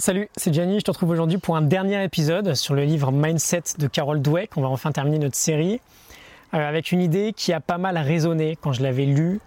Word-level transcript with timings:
Salut, 0.00 0.28
c'est 0.36 0.54
Gianni, 0.54 0.78
je 0.78 0.84
te 0.84 0.92
retrouve 0.92 1.10
aujourd'hui 1.10 1.38
pour 1.38 1.56
un 1.56 1.60
dernier 1.60 2.04
épisode 2.04 2.54
sur 2.54 2.74
le 2.74 2.84
livre 2.84 3.10
Mindset 3.10 3.64
de 3.78 3.88
Carol 3.88 4.22
Dweck. 4.22 4.56
On 4.56 4.60
va 4.60 4.68
enfin 4.68 4.92
terminer 4.92 5.18
notre 5.18 5.34
série 5.34 5.80
euh, 6.54 6.68
avec 6.68 6.92
une 6.92 7.00
idée 7.00 7.32
qui 7.32 7.52
a 7.52 7.58
pas 7.58 7.78
mal 7.78 7.98
résonné 7.98 8.56
quand 8.62 8.72
je 8.72 8.80
l'avais 8.80 9.06
lue, 9.06 9.40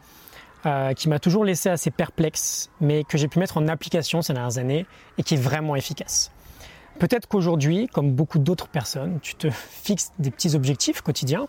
euh, 0.65 0.93
qui 0.93 1.07
m'a 1.07 1.19
toujours 1.19 1.45
laissé 1.45 1.69
assez 1.69 1.89
perplexe, 1.89 2.69
mais 2.81 3.05
que 3.05 3.17
j'ai 3.17 3.29
pu 3.29 3.39
mettre 3.39 3.55
en 3.55 3.69
application 3.69 4.21
ces 4.21 4.33
dernières 4.33 4.57
années 4.57 4.85
et 5.17 5.23
qui 5.23 5.35
est 5.35 5.41
vraiment 5.41 5.77
efficace. 5.77 6.33
Peut-être 6.99 7.29
qu'aujourd'hui, 7.29 7.87
comme 7.87 8.11
beaucoup 8.11 8.37
d'autres 8.37 8.67
personnes, 8.67 9.19
tu 9.21 9.35
te 9.35 9.49
fixes 9.49 10.11
des 10.19 10.31
petits 10.31 10.53
objectifs 10.53 10.99
quotidiens. 10.99 11.47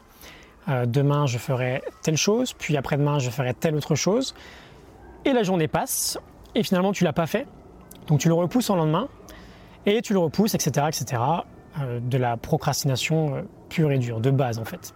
Euh, 0.69 0.87
demain, 0.87 1.27
je 1.27 1.39
ferai 1.39 1.83
telle 2.03 2.17
chose, 2.17 2.53
puis 2.53 2.77
après-demain, 2.77 3.19
je 3.19 3.31
ferai 3.31 3.53
telle 3.53 3.75
autre 3.75 3.97
chose. 3.97 4.33
Et 5.25 5.33
la 5.33 5.43
journée 5.43 5.67
passe, 5.67 6.19
et 6.55 6.63
finalement, 6.63 6.93
tu 6.93 7.03
l'as 7.03 7.13
pas 7.13 7.27
fait 7.27 7.49
donc 8.13 8.21
tu 8.21 8.29
le 8.29 8.35
repousses 8.35 8.69
en 8.69 8.77
lendemain 8.77 9.09
et 9.87 10.03
tu 10.03 10.13
le 10.13 10.19
repousses, 10.19 10.55
etc. 10.55 10.87
etc. 10.87 11.23
Euh, 11.81 11.99
de 11.99 12.19
la 12.19 12.37
procrastination 12.37 13.37
euh, 13.37 13.43
pure 13.71 13.91
et 13.91 13.97
dure, 13.97 14.21
de 14.21 14.31
base 14.31 14.59
en 14.59 14.67
fait. 14.67 14.93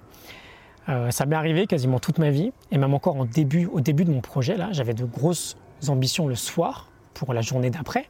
Euh, 0.90 1.10
ça 1.10 1.24
m'est 1.24 1.34
arrivé 1.34 1.66
quasiment 1.66 1.98
toute 1.98 2.18
ma 2.18 2.28
vie 2.28 2.52
et 2.72 2.76
même 2.76 2.92
encore 2.92 3.16
en 3.16 3.24
début, 3.24 3.64
au 3.72 3.80
début 3.80 4.04
de 4.04 4.10
mon 4.10 4.20
projet, 4.20 4.58
là, 4.58 4.68
j'avais 4.72 4.92
de 4.92 5.06
grosses 5.06 5.56
ambitions 5.88 6.26
le 6.26 6.34
soir 6.34 6.90
pour 7.14 7.32
la 7.32 7.40
journée 7.40 7.70
d'après. 7.70 8.06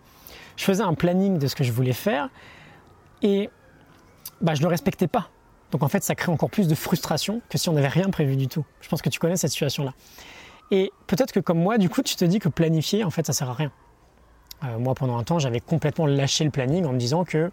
Je 0.56 0.64
faisais 0.64 0.82
un 0.82 0.95
planning 0.95 1.38
de 1.38 1.46
ce 1.46 1.54
que 1.54 1.62
je 1.62 1.70
voulais 1.70 1.92
faire 1.92 2.28
et 3.23 3.48
bah, 4.40 4.54
je 4.54 4.59
ne 4.59 4.64
le 4.64 4.70
respectais 4.70 5.06
pas. 5.06 5.28
Donc 5.70 5.84
en 5.84 5.88
fait, 5.88 6.02
ça 6.02 6.16
crée 6.16 6.32
encore 6.32 6.50
plus 6.50 6.66
de 6.66 6.74
frustration 6.74 7.42
que 7.48 7.59
si 7.59 7.68
on 7.68 7.74
n'avait 7.74 7.86
rien 7.86 8.10
prévu 8.10 8.34
du 8.34 8.48
tout. 8.48 8.64
Je 8.80 8.88
pense 8.88 9.02
que 9.02 9.09
tu 9.09 9.20
connais 9.20 9.36
cette 9.36 9.52
situation-là. 9.52 9.95
Et 10.73 10.90
peut-être 11.06 11.30
que 11.30 11.38
comme 11.38 11.60
moi, 11.60 11.78
du 11.78 11.88
coup, 11.88 12.02
tu 12.02 12.16
te 12.16 12.24
dis 12.24 12.40
que 12.40 12.48
planifier, 12.48 13.04
en 13.04 13.10
fait, 13.10 13.24
ça 13.24 13.32
sert 13.32 13.48
à 13.48 13.54
rien. 13.54 13.70
Euh, 14.65 14.78
moi, 14.78 14.95
pendant 14.95 15.19
un 15.19 15.24
temps, 15.24 15.38
j'avais 15.38 15.60
complètement 15.60 16.06
lâché 16.06 16.45
le 16.45 16.51
planning 16.51 16.84
en 16.87 16.92
me 16.92 16.98
disant 16.98 17.24
que 17.24 17.51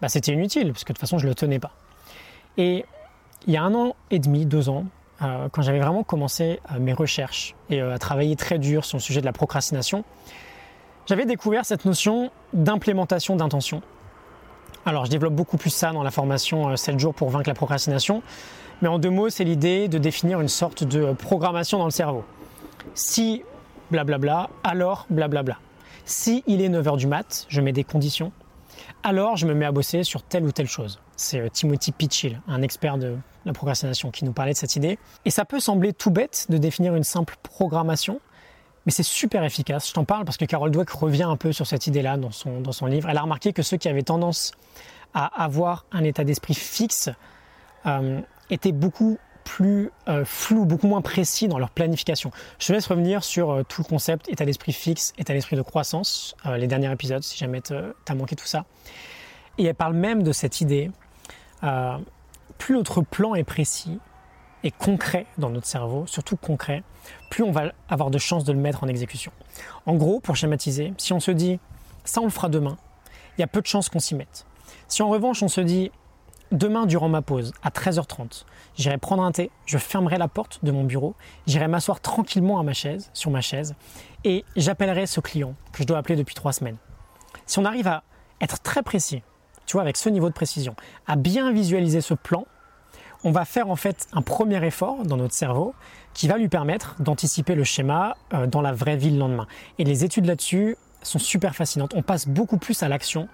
bah, 0.00 0.08
c'était 0.08 0.32
inutile, 0.32 0.72
parce 0.72 0.84
que 0.84 0.92
de 0.92 0.94
toute 0.94 1.00
façon, 1.00 1.18
je 1.18 1.24
ne 1.24 1.30
le 1.30 1.34
tenais 1.34 1.58
pas. 1.58 1.72
Et 2.56 2.84
il 3.46 3.52
y 3.52 3.56
a 3.56 3.62
un 3.62 3.74
an 3.74 3.94
et 4.10 4.18
demi, 4.18 4.46
deux 4.46 4.68
ans, 4.68 4.86
euh, 5.22 5.48
quand 5.50 5.62
j'avais 5.62 5.78
vraiment 5.78 6.02
commencé 6.02 6.60
euh, 6.72 6.78
mes 6.80 6.92
recherches 6.92 7.54
et 7.70 7.80
à 7.80 7.98
travailler 7.98 8.36
très 8.36 8.58
dur 8.58 8.84
sur 8.84 8.98
le 8.98 9.02
sujet 9.02 9.20
de 9.20 9.26
la 9.26 9.32
procrastination, 9.32 10.04
j'avais 11.06 11.24
découvert 11.24 11.64
cette 11.64 11.84
notion 11.84 12.30
d'implémentation 12.52 13.36
d'intention. 13.36 13.82
Alors, 14.84 15.04
je 15.04 15.10
développe 15.10 15.34
beaucoup 15.34 15.56
plus 15.56 15.70
ça 15.70 15.92
dans 15.92 16.02
la 16.02 16.10
formation 16.10 16.76
7 16.76 16.98
jours 16.98 17.14
pour 17.14 17.30
vaincre 17.30 17.48
la 17.48 17.54
procrastination, 17.54 18.22
mais 18.82 18.88
en 18.88 18.98
deux 18.98 19.10
mots, 19.10 19.30
c'est 19.30 19.44
l'idée 19.44 19.86
de 19.86 19.98
définir 19.98 20.40
une 20.40 20.48
sorte 20.48 20.82
de 20.82 21.12
programmation 21.12 21.78
dans 21.78 21.84
le 21.84 21.92
cerveau. 21.92 22.24
Si 22.94 23.44
blablabla, 23.92 24.50
alors 24.64 25.06
blablabla. 25.08 25.58
Si 26.04 26.42
il 26.46 26.60
est 26.62 26.68
9h 26.68 26.96
du 26.96 27.06
mat, 27.06 27.46
je 27.48 27.60
mets 27.60 27.72
des 27.72 27.84
conditions. 27.84 28.32
Alors 29.02 29.36
je 29.36 29.46
me 29.46 29.54
mets 29.54 29.66
à 29.66 29.72
bosser 29.72 30.04
sur 30.04 30.22
telle 30.22 30.44
ou 30.44 30.52
telle 30.52 30.66
chose. 30.66 31.00
C'est 31.16 31.40
euh, 31.40 31.48
Timothy 31.48 31.92
Pitchill, 31.92 32.40
un 32.48 32.62
expert 32.62 32.98
de 32.98 33.16
la 33.44 33.52
procrastination, 33.52 34.10
qui 34.10 34.24
nous 34.24 34.32
parlait 34.32 34.52
de 34.52 34.56
cette 34.56 34.76
idée. 34.76 34.98
Et 35.24 35.30
ça 35.30 35.44
peut 35.44 35.60
sembler 35.60 35.92
tout 35.92 36.10
bête 36.10 36.46
de 36.48 36.58
définir 36.58 36.94
une 36.94 37.04
simple 37.04 37.36
programmation, 37.42 38.20
mais 38.86 38.92
c'est 38.92 39.02
super 39.02 39.44
efficace. 39.44 39.88
Je 39.88 39.94
t'en 39.94 40.04
parle 40.04 40.24
parce 40.24 40.36
que 40.36 40.44
Carol 40.44 40.70
Dweck 40.70 40.90
revient 40.90 41.24
un 41.24 41.36
peu 41.36 41.52
sur 41.52 41.66
cette 41.66 41.86
idée-là 41.86 42.16
dans 42.16 42.30
son, 42.30 42.86
livre. 42.86 43.08
Elle 43.08 43.18
a 43.18 43.22
remarqué 43.22 43.52
que 43.52 43.62
ceux 43.62 43.76
qui 43.76 43.88
avaient 43.88 44.02
tendance 44.02 44.52
à 45.14 45.26
avoir 45.42 45.84
un 45.92 46.04
état 46.04 46.24
d'esprit 46.24 46.54
fixe 46.54 47.10
euh, 47.86 48.20
étaient 48.50 48.72
beaucoup 48.72 49.18
plus 49.44 49.90
euh, 50.08 50.24
flou, 50.24 50.64
beaucoup 50.64 50.86
moins 50.86 51.02
précis 51.02 51.48
dans 51.48 51.58
leur 51.58 51.70
planification. 51.70 52.30
Je 52.58 52.68
te 52.68 52.72
laisse 52.72 52.86
revenir 52.86 53.24
sur 53.24 53.50
euh, 53.50 53.62
tout 53.62 53.82
le 53.82 53.88
concept 53.88 54.28
état 54.28 54.44
d'esprit 54.44 54.72
fixe, 54.72 55.12
état 55.18 55.32
d'esprit 55.32 55.56
de 55.56 55.62
croissance, 55.62 56.36
euh, 56.46 56.56
les 56.56 56.66
derniers 56.66 56.90
épisodes, 56.90 57.22
si 57.22 57.36
jamais 57.38 57.60
tu 57.60 57.74
as 57.74 58.14
manqué 58.14 58.36
tout 58.36 58.46
ça. 58.46 58.64
Et 59.58 59.64
elle 59.64 59.74
parle 59.74 59.94
même 59.94 60.22
de 60.22 60.32
cette 60.32 60.60
idée, 60.60 60.90
plus 62.58 62.74
notre 62.74 63.02
plan 63.02 63.34
est 63.34 63.44
précis 63.44 63.98
et 64.64 64.70
concret 64.70 65.26
dans 65.38 65.50
notre 65.50 65.66
cerveau, 65.66 66.06
surtout 66.06 66.36
concret, 66.36 66.82
plus 67.30 67.42
on 67.42 67.52
va 67.52 67.72
avoir 67.88 68.10
de 68.10 68.18
chances 68.18 68.44
de 68.44 68.52
le 68.52 68.58
mettre 68.58 68.82
en 68.82 68.88
exécution. 68.88 69.30
En 69.86 69.94
gros, 69.94 70.20
pour 70.20 70.36
schématiser, 70.36 70.94
si 70.96 71.12
on 71.12 71.20
se 71.20 71.30
dit 71.30 71.60
ça 72.04 72.20
on 72.20 72.24
le 72.24 72.30
fera 72.30 72.48
demain, 72.48 72.78
il 73.36 73.42
y 73.42 73.44
a 73.44 73.46
peu 73.46 73.60
de 73.60 73.66
chances 73.66 73.88
qu'on 73.88 74.00
s'y 74.00 74.14
mette. 74.14 74.46
Si 74.88 75.02
en 75.02 75.08
revanche 75.08 75.42
on 75.42 75.48
se 75.48 75.60
dit 75.60 75.90
Demain, 76.52 76.84
durant 76.84 77.08
ma 77.08 77.22
pause, 77.22 77.54
à 77.62 77.70
13h30, 77.70 78.44
j'irai 78.76 78.98
prendre 78.98 79.22
un 79.22 79.32
thé, 79.32 79.50
je 79.64 79.78
fermerai 79.78 80.18
la 80.18 80.28
porte 80.28 80.62
de 80.62 80.70
mon 80.70 80.84
bureau, 80.84 81.14
j'irai 81.46 81.66
m'asseoir 81.66 82.00
tranquillement 82.00 82.60
à 82.60 82.62
ma 82.62 82.74
chaise, 82.74 83.08
sur 83.14 83.30
ma 83.30 83.40
chaise, 83.40 83.74
et 84.24 84.44
j'appellerai 84.54 85.06
ce 85.06 85.20
client 85.20 85.54
que 85.72 85.82
je 85.82 85.86
dois 85.86 85.96
appeler 85.96 86.14
depuis 86.14 86.34
trois 86.34 86.52
semaines. 86.52 86.76
Si 87.46 87.58
on 87.58 87.64
arrive 87.64 87.88
à 87.88 88.02
être 88.42 88.60
très 88.60 88.82
précis, 88.82 89.22
tu 89.64 89.72
vois, 89.72 89.82
avec 89.82 89.96
ce 89.96 90.10
niveau 90.10 90.28
de 90.28 90.34
précision, 90.34 90.76
à 91.06 91.16
bien 91.16 91.50
visualiser 91.52 92.02
ce 92.02 92.12
plan, 92.12 92.44
on 93.24 93.30
va 93.30 93.46
faire 93.46 93.70
en 93.70 93.76
fait 93.76 94.06
un 94.12 94.20
premier 94.20 94.62
effort 94.66 95.06
dans 95.06 95.16
notre 95.16 95.34
cerveau 95.34 95.74
qui 96.12 96.28
va 96.28 96.36
lui 96.36 96.50
permettre 96.50 97.00
d'anticiper 97.00 97.54
le 97.54 97.64
schéma 97.64 98.14
euh, 98.34 98.46
dans 98.46 98.60
la 98.60 98.72
vraie 98.72 98.98
vie 98.98 99.10
le 99.10 99.18
lendemain. 99.18 99.46
Et 99.78 99.84
les 99.84 100.04
études 100.04 100.26
là-dessus 100.26 100.76
sont 101.02 101.18
super 101.18 101.54
fascinantes. 101.54 101.94
On 101.94 102.02
passe 102.02 102.28
beaucoup 102.28 102.58
plus 102.58 102.82
à 102.82 102.88
l'action 102.88 103.28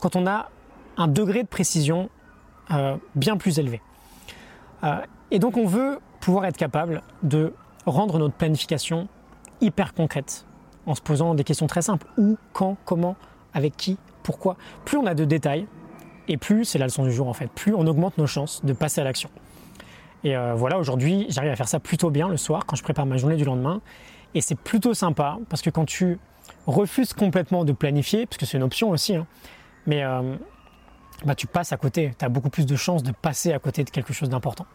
quand 0.00 0.16
on 0.16 0.26
a 0.26 0.50
un 0.96 1.06
degré 1.06 1.44
de 1.44 1.48
précision 1.48 2.10
euh, 2.70 2.96
bien 3.14 3.36
plus 3.36 3.58
élevé. 3.58 3.80
Euh, 4.84 5.00
et 5.30 5.38
donc 5.38 5.56
on 5.56 5.66
veut 5.66 5.98
pouvoir 6.20 6.46
être 6.46 6.56
capable 6.56 7.02
de 7.22 7.52
rendre 7.86 8.18
notre 8.18 8.34
planification 8.34 9.08
hyper 9.60 9.94
concrète 9.94 10.46
en 10.86 10.94
se 10.94 11.00
posant 11.00 11.34
des 11.34 11.44
questions 11.44 11.66
très 11.66 11.82
simples. 11.82 12.06
Où, 12.16 12.36
quand, 12.52 12.76
comment, 12.84 13.16
avec 13.54 13.76
qui, 13.76 13.98
pourquoi. 14.22 14.56
Plus 14.84 14.98
on 14.98 15.06
a 15.06 15.14
de 15.14 15.24
détails, 15.24 15.66
et 16.28 16.36
plus, 16.36 16.64
c'est 16.64 16.78
la 16.78 16.86
leçon 16.86 17.04
du 17.04 17.12
jour 17.12 17.28
en 17.28 17.32
fait, 17.32 17.50
plus 17.50 17.74
on 17.74 17.86
augmente 17.86 18.18
nos 18.18 18.26
chances 18.26 18.64
de 18.64 18.72
passer 18.72 19.00
à 19.00 19.04
l'action. 19.04 19.30
Et 20.24 20.36
euh, 20.36 20.54
voilà, 20.54 20.78
aujourd'hui, 20.78 21.26
j'arrive 21.28 21.52
à 21.52 21.56
faire 21.56 21.68
ça 21.68 21.80
plutôt 21.80 22.10
bien 22.10 22.28
le 22.28 22.36
soir 22.36 22.66
quand 22.66 22.76
je 22.76 22.82
prépare 22.82 23.06
ma 23.06 23.16
journée 23.16 23.36
du 23.36 23.44
lendemain. 23.44 23.80
Et 24.34 24.40
c'est 24.40 24.58
plutôt 24.58 24.92
sympa 24.92 25.38
parce 25.48 25.62
que 25.62 25.70
quand 25.70 25.86
tu 25.86 26.18
refuses 26.66 27.12
complètement 27.14 27.64
de 27.64 27.72
planifier, 27.72 28.26
parce 28.26 28.36
que 28.36 28.44
c'est 28.44 28.58
une 28.58 28.62
option 28.62 28.90
aussi, 28.90 29.14
hein, 29.14 29.26
mais 29.86 30.02
bah, 31.24 31.34
tu 31.34 31.46
passes 31.46 31.72
à 31.72 31.76
côté. 31.76 32.12
Tu 32.18 32.24
as 32.24 32.28
beaucoup 32.28 32.50
plus 32.50 32.66
de 32.66 32.76
chances 32.76 33.02
de 33.02 33.12
passer 33.12 33.52
à 33.52 33.58
côté 33.58 33.84
de 33.84 33.90
quelque 33.90 34.12
chose 34.12 34.28
d'important. 34.28 34.66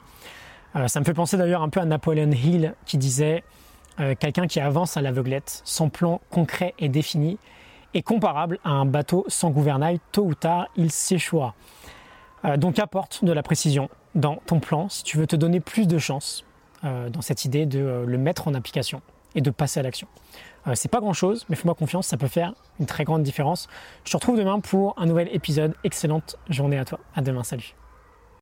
Euh, 0.76 0.88
ça 0.88 1.00
me 1.00 1.06
fait 1.06 1.14
penser 1.14 1.38
d'ailleurs 1.38 1.62
un 1.62 1.70
peu 1.70 1.80
à 1.80 1.86
Napoleon 1.86 2.32
Hill 2.32 2.76
qui 2.86 2.98
disait 2.98 3.44
euh, 4.00 4.16
quelqu'un 4.20 4.48
qui 4.48 4.60
avance 4.60 4.98
à 4.98 5.02
l'aveuglette, 5.02 5.62
sans 5.64 5.90
plan 5.90 6.20
concret 6.30 6.74
et 6.80 6.90
défini, 6.90 7.38
est 7.94 8.02
comparable 8.02 8.60
à 8.64 8.72
un 8.72 8.86
bateau 8.86 9.24
sans 9.28 9.52
gouvernail. 9.52 10.00
Tôt 10.12 10.24
ou 10.24 10.34
tard, 10.34 10.68
il 10.76 10.92
s'échouera. 10.92 11.54
Euh, 12.46 12.58
donc 12.58 12.80
apporte 12.80 13.24
de 13.24 13.32
la 13.32 13.44
précision 13.44 13.90
dans 14.16 14.38
ton 14.46 14.60
plan 14.60 14.90
si 14.90 15.04
tu 15.04 15.18
veux 15.18 15.28
te 15.28 15.36
donner 15.36 15.60
plus 15.60 15.88
de 15.88 15.98
chances 15.98 16.46
dans 16.84 17.22
cette 17.22 17.46
idée 17.46 17.66
de 17.66 18.04
le 18.06 18.18
mettre 18.18 18.50
en 18.50 18.54
application 18.54 19.02
et 19.36 19.42
de 19.42 19.50
passer 19.50 19.80
à 19.80 19.84
l'action. 19.84 20.08
Euh, 20.68 20.74
c'est 20.76 20.90
pas 20.90 21.00
grand 21.00 21.14
chose, 21.14 21.46
mais 21.50 21.56
fais-moi 21.56 21.76
confiance, 21.76 22.08
ça 22.08 22.18
peut 22.18 22.28
faire 22.28 22.54
une 22.80 22.86
très 22.86 23.04
grande 23.04 23.24
différence. 23.24 23.68
Je 24.06 24.12
te 24.12 24.18
retrouve 24.18 24.38
demain 24.38 24.60
pour 24.60 24.94
un 24.98 25.06
nouvel 25.06 25.30
épisode. 25.34 25.76
Excellente 25.84 26.38
journée 26.50 26.78
à 26.78 26.86
toi. 26.86 27.00
À 27.16 27.22
demain, 27.22 27.44
salut. 27.44 27.76